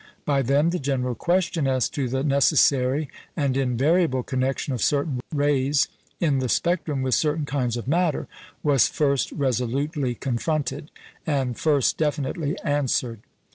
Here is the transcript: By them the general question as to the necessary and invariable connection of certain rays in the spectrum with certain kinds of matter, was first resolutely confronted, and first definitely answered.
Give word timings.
By 0.25 0.41
them 0.41 0.71
the 0.71 0.79
general 0.79 1.13
question 1.13 1.67
as 1.67 1.87
to 1.89 2.09
the 2.09 2.23
necessary 2.23 3.07
and 3.37 3.55
invariable 3.55 4.23
connection 4.23 4.73
of 4.73 4.81
certain 4.81 5.19
rays 5.31 5.89
in 6.19 6.39
the 6.39 6.49
spectrum 6.49 7.03
with 7.03 7.13
certain 7.13 7.45
kinds 7.45 7.77
of 7.77 7.87
matter, 7.87 8.27
was 8.63 8.87
first 8.87 9.31
resolutely 9.31 10.15
confronted, 10.15 10.89
and 11.27 11.55
first 11.55 11.99
definitely 11.99 12.57
answered. 12.63 13.19